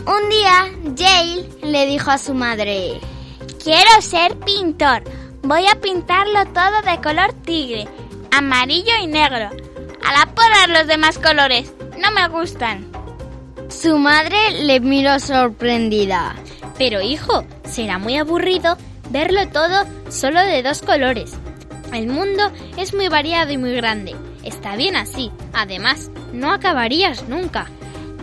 [0.05, 2.99] Un día, Jail le dijo a su madre,
[3.63, 5.03] Quiero ser pintor.
[5.43, 7.87] Voy a pintarlo todo de color tigre,
[8.31, 9.49] amarillo y negro.
[10.05, 11.73] A la porra los demás colores.
[11.97, 12.91] No me gustan.
[13.69, 16.35] Su madre le miró sorprendida.
[16.77, 18.77] Pero hijo, será muy aburrido
[19.09, 21.33] verlo todo solo de dos colores.
[21.93, 24.15] El mundo es muy variado y muy grande.
[24.43, 25.31] Está bien así.
[25.53, 27.67] Además, no acabarías nunca.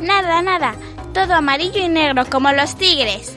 [0.00, 0.74] Nada, nada.
[1.14, 3.36] Todo amarillo y negro como los tigres.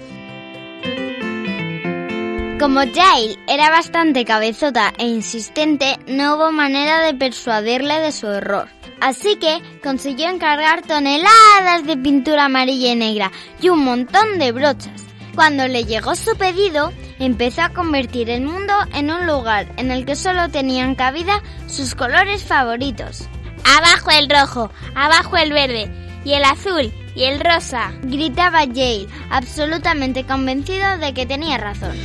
[2.59, 8.69] Como Jail era bastante cabezota e insistente, no hubo manera de persuadirle de su error.
[9.01, 15.03] Así que consiguió encargar toneladas de pintura amarilla y negra y un montón de brochas.
[15.35, 20.05] Cuando le llegó su pedido, empezó a convertir el mundo en un lugar en el
[20.05, 23.27] que solo tenían cabida sus colores favoritos.
[23.65, 25.89] Abajo el rojo, abajo el verde,
[26.25, 27.91] y el azul, y el rosa.
[28.03, 31.95] Gritaba Jail, absolutamente convencido de que tenía razón.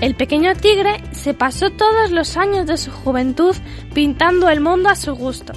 [0.00, 3.56] El pequeño tigre se pasó todos los años de su juventud
[3.94, 5.54] pintando el mundo a su gusto.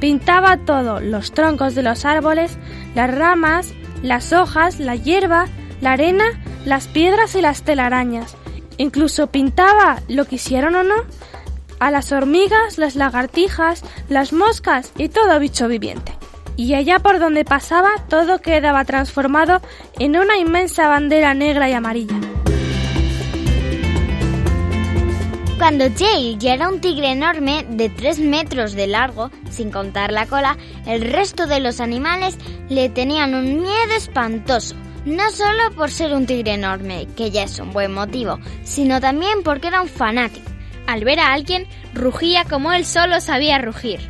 [0.00, 2.58] Pintaba todo, los troncos de los árboles,
[2.94, 3.72] las ramas,
[4.02, 5.46] las hojas, la hierba,
[5.80, 6.24] la arena,
[6.64, 8.36] las piedras y las telarañas.
[8.78, 10.94] Incluso pintaba, lo quisieron o no,
[11.78, 16.12] a las hormigas, las lagartijas, las moscas y todo bicho viviente.
[16.56, 19.60] Y allá por donde pasaba todo quedaba transformado
[19.98, 22.16] en una inmensa bandera negra y amarilla.
[25.58, 30.26] Cuando Jale ya era un tigre enorme de 3 metros de largo, sin contar la
[30.26, 32.36] cola, el resto de los animales
[32.68, 34.76] le tenían un miedo espantoso.
[35.06, 39.44] No solo por ser un tigre enorme, que ya es un buen motivo, sino también
[39.44, 40.50] porque era un fanático.
[40.88, 44.00] Al ver a alguien, rugía como él solo sabía rugir.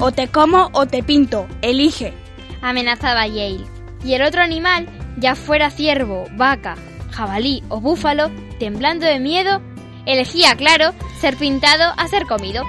[0.00, 2.14] O te como o te pinto, elige.
[2.62, 3.66] Amenazaba Yale.
[4.02, 4.88] Y el otro animal,
[5.18, 6.76] ya fuera ciervo, vaca,
[7.10, 9.60] jabalí o búfalo, temblando de miedo,
[10.06, 12.64] elegía, claro, ser pintado a ser comido.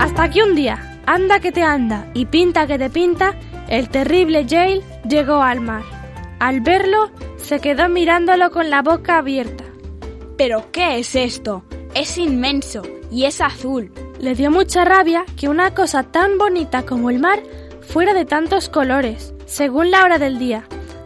[0.00, 3.34] Hasta que un día, anda que te anda y pinta que te pinta,
[3.68, 5.82] el terrible Yale llegó al mar.
[6.38, 9.64] Al verlo, se quedó mirándolo con la boca abierta.
[10.36, 11.64] ¿Pero qué es esto?
[11.94, 13.92] Es inmenso y es azul.
[14.20, 17.42] Le dio mucha rabia que una cosa tan bonita como el mar
[17.80, 20.64] fuera de tantos colores, según la hora del día.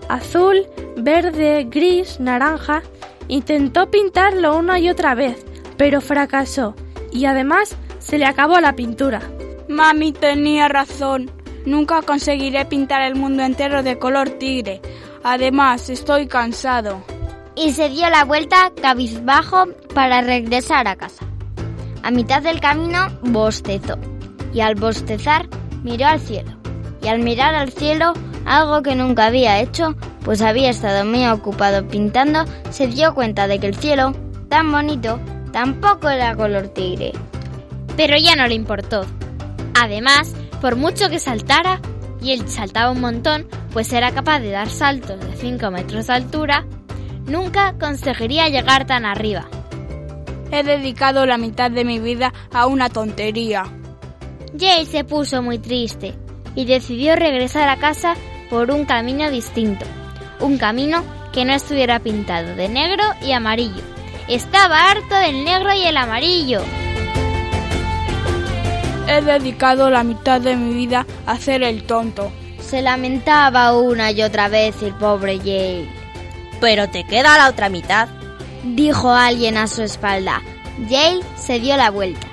[0.08, 2.82] Azul, verde, gris, naranja.
[3.28, 5.44] Intentó pintarlo una y otra vez,
[5.76, 6.74] pero fracasó.
[7.12, 9.20] Y además se le acabó la pintura.
[9.68, 11.30] Mami tenía razón.
[11.66, 14.80] Nunca conseguiré pintar el mundo entero de color tigre.
[15.22, 17.02] Además, estoy cansado.
[17.54, 21.26] Y se dio la vuelta cabizbajo para regresar a casa.
[22.02, 23.98] A mitad del camino bostezó.
[24.54, 25.48] Y al bostezar
[25.82, 26.52] miró al cielo.
[27.02, 28.14] Y al mirar al cielo,
[28.46, 29.94] algo que nunca había hecho,
[30.24, 34.14] pues había estado muy ocupado pintando, se dio cuenta de que el cielo,
[34.48, 35.20] tan bonito,
[35.52, 37.12] tampoco era color tigre.
[37.96, 39.04] Pero ya no le importó.
[39.74, 41.80] Además, por mucho que saltara,
[42.22, 46.12] y él saltaba un montón, pues era capaz de dar saltos de 5 metros de
[46.12, 46.66] altura,
[47.26, 49.48] nunca conseguiría llegar tan arriba.
[50.52, 53.64] He dedicado la mitad de mi vida a una tontería.
[54.58, 56.14] Jay se puso muy triste
[56.54, 58.14] y decidió regresar a casa
[58.50, 59.86] por un camino distinto,
[60.40, 63.82] un camino que no estuviera pintado de negro y amarillo.
[64.28, 66.62] Estaba harto del negro y el amarillo.
[69.10, 72.30] He dedicado la mitad de mi vida a hacer el tonto.
[72.60, 75.90] Se lamentaba una y otra vez el pobre Jay.
[76.60, 78.08] Pero te queda la otra mitad.
[78.62, 80.42] Dijo alguien a su espalda.
[80.88, 82.28] Jay se dio la vuelta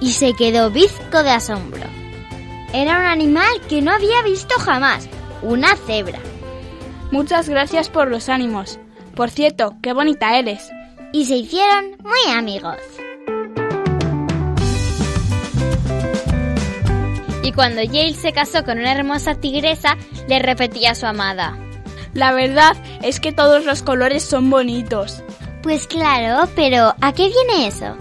[0.00, 1.86] y se quedó bizco de asombro.
[2.72, 5.08] Era un animal que no había visto jamás,
[5.42, 6.18] una cebra.
[7.12, 8.80] Muchas gracias por los ánimos.
[9.14, 10.72] Por cierto, qué bonita eres.
[11.12, 12.78] Y se hicieron muy amigos.
[17.56, 19.96] Cuando Yale se casó con una hermosa tigresa,
[20.28, 21.58] le repetía a su amada.
[22.12, 25.22] La verdad es que todos los colores son bonitos.
[25.62, 27.96] Pues claro, pero ¿a qué viene eso?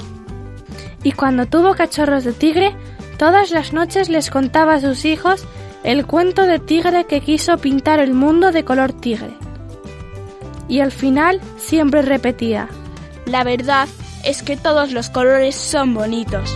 [1.03, 2.75] Y cuando tuvo cachorros de tigre,
[3.17, 5.45] todas las noches les contaba a sus hijos
[5.83, 9.33] el cuento de tigre que quiso pintar el mundo de color tigre.
[10.67, 12.67] Y al final siempre repetía,
[13.25, 13.87] La verdad
[14.23, 16.55] es que todos los colores son bonitos.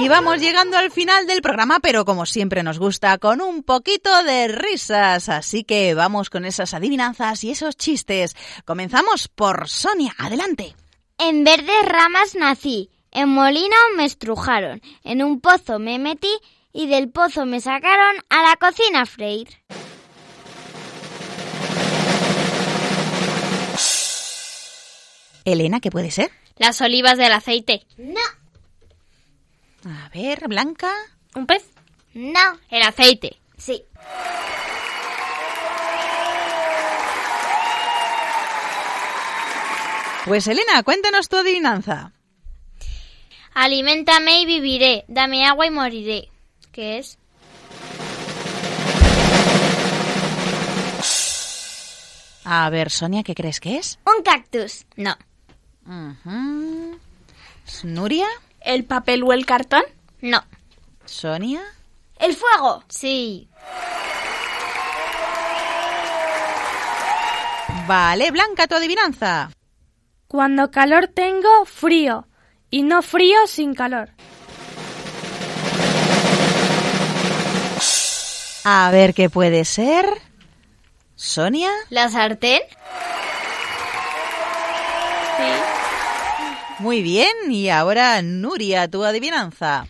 [0.00, 4.22] Y vamos llegando al final del programa, pero como siempre nos gusta, con un poquito
[4.22, 5.28] de risas.
[5.28, 8.36] Así que vamos con esas adivinanzas y esos chistes.
[8.64, 10.14] Comenzamos por Sonia.
[10.16, 10.76] Adelante.
[11.18, 16.32] En verdes ramas nací, en molino me estrujaron, en un pozo me metí
[16.72, 19.48] y del pozo me sacaron a la cocina a freír.
[25.44, 26.30] Elena, ¿qué puede ser?
[26.56, 27.84] Las olivas del aceite.
[27.96, 28.20] No,
[29.88, 30.92] A ver, Blanca.
[31.34, 31.64] ¿Un pez?
[32.14, 33.38] no, El aceite.
[33.56, 33.82] sí.
[40.24, 42.12] Pues Elena, cuéntanos tu adivinanza.
[43.54, 45.04] Aliméntame y viviré.
[45.08, 46.28] Dame agua y moriré.
[46.70, 47.18] ¿Qué es?
[52.44, 53.98] A ver, Sonia, ¿qué crees que es?
[54.06, 54.86] Un cactus.
[54.96, 55.16] No.
[55.86, 56.98] Ujú.
[57.84, 58.26] Nuria,
[58.68, 59.82] ¿El papel o el cartón?
[60.20, 60.44] No.
[61.06, 61.62] Sonia.
[62.20, 62.84] El fuego.
[62.86, 63.48] Sí.
[67.86, 69.48] Vale, Blanca, tu adivinanza.
[70.26, 72.28] Cuando calor tengo, frío.
[72.68, 74.10] Y no frío sin calor.
[78.64, 80.04] A ver, ¿qué puede ser?
[81.14, 81.70] Sonia.
[81.88, 82.60] ¿La sartén?
[86.78, 89.86] Muy bien, y ahora Nuria, tu adivinanza.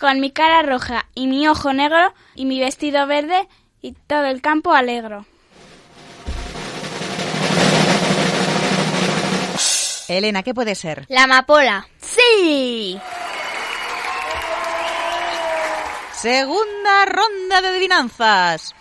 [0.00, 3.46] Con mi cara roja y mi ojo negro y mi vestido verde
[3.80, 5.26] y todo el campo alegro.
[10.08, 11.06] Elena, ¿qué puede ser?
[11.08, 11.86] La amapola.
[12.00, 12.98] ¡Sí!
[16.12, 18.74] Segunda ronda de adivinanzas.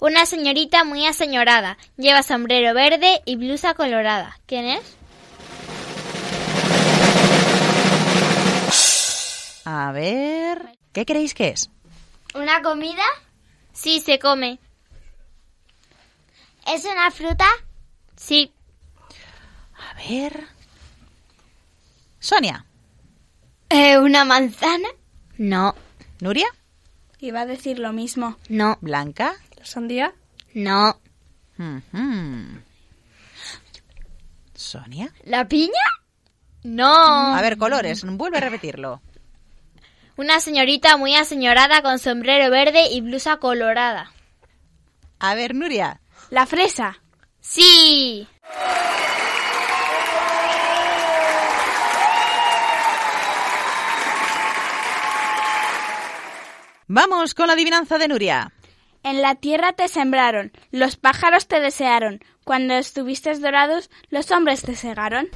[0.00, 1.76] Una señorita muy aseñorada.
[1.96, 4.38] Lleva sombrero verde y blusa colorada.
[4.46, 4.96] ¿Quién es?
[9.64, 11.70] A ver, ¿qué creéis que es?
[12.34, 13.04] ¿Una comida?
[13.72, 14.58] Sí, se come.
[16.66, 17.46] ¿Es una fruta?
[18.16, 18.52] Sí.
[19.76, 20.46] A ver.
[22.18, 22.64] Sonia.
[23.68, 24.88] Eh, ¿Una manzana?
[25.38, 25.74] No.
[26.20, 26.46] Nuria.
[27.18, 28.36] Iba a decir lo mismo.
[28.48, 28.78] No.
[28.80, 29.34] Blanca.
[29.56, 30.12] ¿La sandía?
[30.54, 31.00] No.
[34.54, 35.12] Sonia.
[35.24, 35.70] ¿La piña?
[36.64, 37.34] No.
[37.34, 39.00] A ver, colores, vuelve a repetirlo.
[40.16, 44.12] Una señorita muy aseñorada con sombrero verde y blusa colorada.
[45.18, 46.00] A ver, Nuria.
[46.30, 47.00] La fresa.
[47.40, 48.26] Sí.
[56.86, 58.52] Vamos con la adivinanza de Nuria.
[59.02, 64.76] En la tierra te sembraron, los pájaros te desearon, cuando estuviste dorados, los hombres te
[64.76, 65.28] cegaron.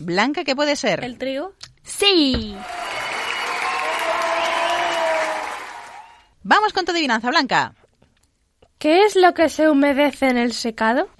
[0.00, 1.04] Blanca, ¿qué puede ser?
[1.04, 1.52] ¿El trigo?
[1.82, 2.56] ¡Sí!
[6.42, 7.74] Vamos con tu adivinanza, Blanca.
[8.78, 11.10] ¿Qué es lo que se humedece en el secado?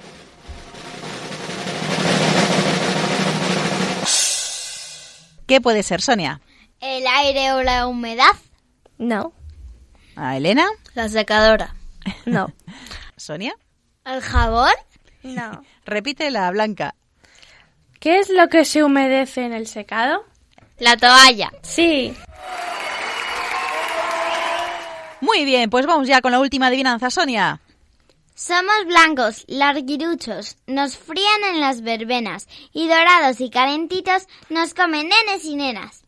[5.46, 6.40] ¿Qué puede ser, Sonia?
[6.80, 8.32] ¿El aire o la humedad?
[8.96, 9.34] No.
[10.16, 10.66] ¿A Elena?
[10.94, 11.74] La secadora.
[12.24, 12.50] No.
[13.18, 13.54] ¿Sonia?
[14.06, 14.72] ¿El jabón?
[15.22, 15.62] No.
[15.84, 16.94] Repítela, Blanca.
[18.01, 20.24] ¿Qué es lo que se humedece en el secado?
[20.78, 21.53] La toalla.
[21.61, 22.14] Sí.
[25.20, 27.61] Muy bien, pues vamos ya con la última adivinanza, Sonia.
[28.34, 35.44] Somos blancos, larguiruchos, nos frían en las verbenas y dorados y calentitos nos comen nenes
[35.44, 36.03] y nenas.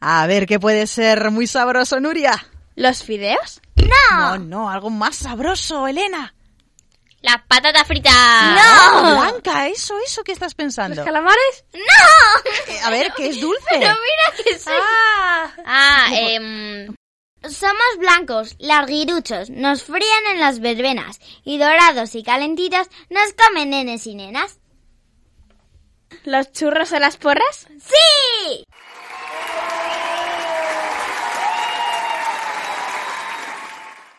[0.00, 2.46] A ver, ¿qué puede ser muy sabroso, Nuria?
[2.76, 3.62] ¿Los fideos?
[4.10, 6.34] No, no, algo más sabroso, Elena.
[7.22, 8.10] La patata frita.
[8.10, 9.20] ¡No!
[9.20, 10.96] Blanca, eso, eso que estás pensando.
[10.96, 11.64] ¿Los calamares?
[11.74, 12.72] ¡No!
[12.72, 13.60] Eh, a ver, ¿qué es dulce?
[13.68, 14.70] Pero mira que sí.
[14.72, 15.52] Ah.
[15.66, 16.94] Ah, em,
[17.42, 24.06] Somos blancos, larguiruchos, nos frían en las verbenas y dorados y calentitos nos comen nenes
[24.06, 24.58] y nenas.
[26.24, 27.66] ¿Los churros o las porras?
[27.78, 28.64] ¡Sí!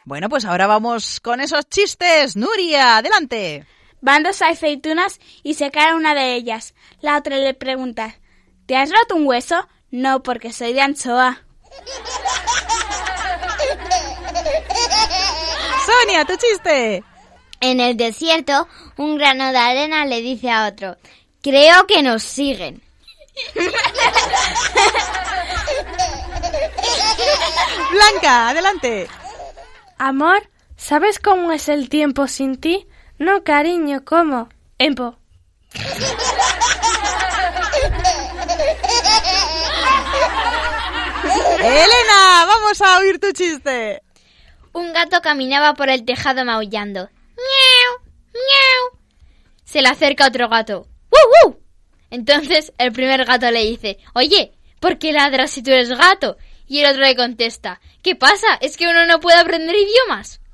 [0.03, 2.35] Bueno, pues ahora vamos con esos chistes.
[2.35, 3.67] Nuria, adelante.
[4.01, 6.73] Van dos aceitunas y se cae una de ellas.
[7.01, 8.15] La otra le pregunta,
[8.65, 9.67] ¿te has roto un hueso?
[9.91, 11.43] No, porque soy de anchoa.
[15.85, 17.03] Sonia, tu chiste.
[17.59, 20.97] En el desierto, un grano de arena le dice a otro,
[21.43, 22.81] creo que nos siguen.
[27.91, 29.07] Blanca, adelante.
[30.03, 32.87] Amor, ¿sabes cómo es el tiempo sin ti?
[33.19, 34.49] No, cariño, ¿cómo?
[34.79, 35.15] Empo.
[41.59, 44.01] Elena, vamos a oír tu chiste.
[44.73, 47.01] Un gato caminaba por el tejado maullando.
[47.37, 48.09] ¡Miau!
[48.33, 48.99] ¡Miau!
[49.65, 50.87] Se le acerca otro gato.
[51.11, 51.59] ¡Woo, woo!
[52.09, 56.37] Entonces el primer gato le dice, Oye, ¿por qué ladras si tú eres gato?
[56.71, 58.47] Y el otro le contesta, ¿qué pasa?
[58.61, 60.39] ¿Es que uno no puede aprender idiomas?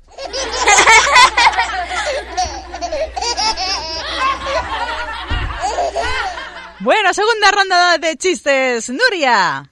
[6.80, 8.88] Bueno, segunda ronda de chistes.
[8.88, 9.68] Nuria.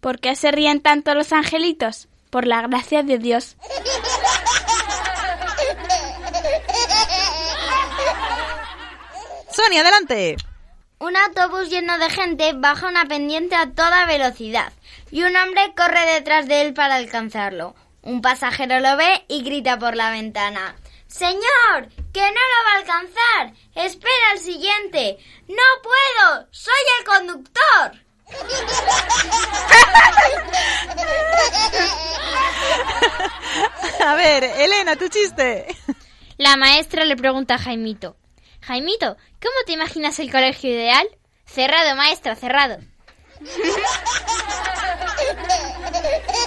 [0.00, 2.08] ¿Por qué se ríen tanto los angelitos?
[2.30, 3.56] Por la gracia de Dios.
[9.50, 10.36] Sonia, adelante.
[10.98, 14.72] Un autobús lleno de gente baja una pendiente a toda velocidad
[15.16, 17.74] y un hombre corre detrás de él para alcanzarlo.
[18.02, 20.76] Un pasajero lo ve y grita por la ventana.
[21.06, 23.54] Señor, que no lo va a alcanzar.
[23.74, 25.16] Espera al siguiente.
[25.48, 26.46] No puedo.
[26.50, 27.92] Soy el conductor.
[34.06, 35.64] A ver, Elena, tu chiste.
[36.36, 38.18] La maestra le pregunta a Jaimito.
[38.60, 41.08] Jaimito, ¿cómo te imaginas el colegio ideal?
[41.46, 42.76] Cerrado, maestra, cerrado.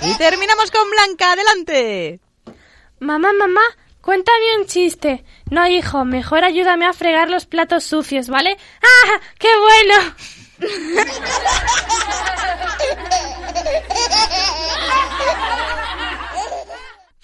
[0.02, 2.20] Y terminamos con Blanca, adelante.
[3.00, 3.62] Mamá, mamá,
[4.02, 5.24] cuéntame un chiste.
[5.50, 8.58] No, hijo, mejor ayúdame a fregar los platos sucios, ¿vale?
[8.82, 9.20] ¡Ah!
[9.38, 10.16] ¡Qué bueno!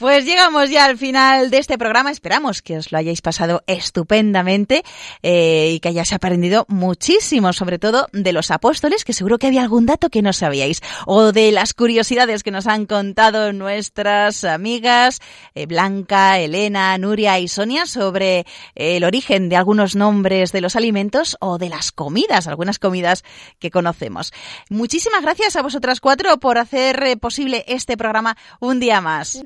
[0.05, 2.11] Pues llegamos ya al final de este programa.
[2.11, 4.83] Esperamos que os lo hayáis pasado estupendamente
[5.23, 9.63] eh, y que hayáis aprendido muchísimo, sobre todo de los apóstoles, que seguro que había
[9.63, 15.21] algún dato que no sabíais, o de las curiosidades que nos han contado nuestras amigas
[15.55, 18.41] eh, Blanca, Elena, Nuria y Sonia sobre
[18.75, 23.23] eh, el origen de algunos nombres de los alimentos o de las comidas, algunas comidas
[23.57, 24.33] que conocemos.
[24.69, 29.41] Muchísimas gracias a vosotras cuatro por hacer posible este programa un día más.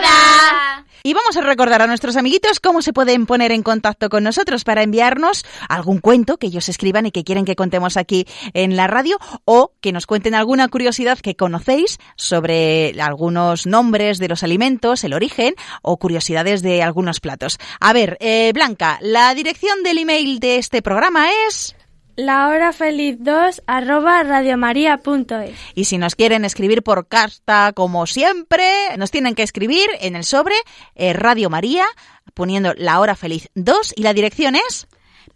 [0.00, 0.84] Nada.
[1.06, 4.64] Y vamos a recordar a nuestros amiguitos cómo se pueden poner en contacto con nosotros
[4.64, 8.86] para enviarnos algún cuento que ellos escriban y que quieren que contemos aquí en la
[8.86, 15.04] radio o que nos cuenten alguna curiosidad que conocéis sobre algunos nombres de los alimentos,
[15.04, 17.58] el origen o curiosidades de algunos platos.
[17.80, 21.76] A ver, eh, Blanca, la dirección del email de este programa es...
[22.16, 25.58] La hora feliz 2 arroba radiomaria.es.
[25.74, 28.64] Y si nos quieren escribir por carta, como siempre,
[28.96, 30.54] nos tienen que escribir en el sobre
[30.94, 31.84] eh, Radio María,
[32.32, 34.86] poniendo la hora feliz 2 y la dirección es...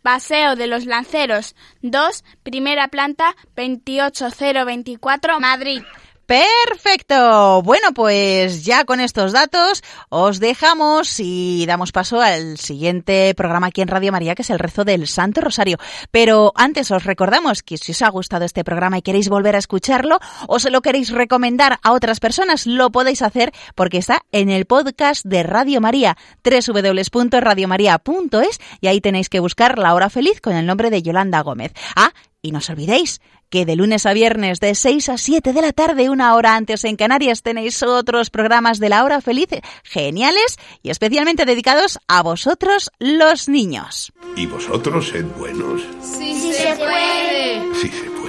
[0.02, 5.82] Paseo de los Lanceros 2, primera planta 28024, Madrid.
[6.28, 7.62] Perfecto.
[7.62, 13.80] Bueno, pues ya con estos datos os dejamos y damos paso al siguiente programa aquí
[13.80, 15.78] en Radio María, que es el rezo del Santo Rosario.
[16.10, 19.58] Pero antes os recordamos que si os ha gustado este programa y queréis volver a
[19.58, 20.18] escucharlo
[20.48, 24.66] o se lo queréis recomendar a otras personas, lo podéis hacer porque está en el
[24.66, 30.66] podcast de Radio María, www.radiomaria.es y ahí tenéis que buscar La Hora Feliz con el
[30.66, 31.72] nombre de Yolanda Gómez.
[31.96, 32.12] Ah,
[32.42, 33.20] y no os olvidéis
[33.50, 36.84] que de lunes a viernes de 6 a 7 de la tarde, una hora antes
[36.84, 39.48] en Canarias, tenéis otros programas de la hora feliz
[39.84, 44.12] geniales y especialmente dedicados a vosotros los niños.
[44.36, 45.82] ¿Y vosotros sed buenos?
[46.02, 47.74] Sí, sí se puede.
[47.74, 48.28] Sí se puede.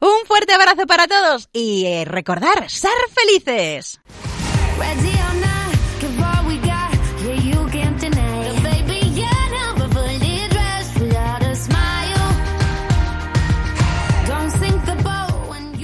[0.00, 4.00] Un fuerte abrazo para todos y eh, recordar, ser felices.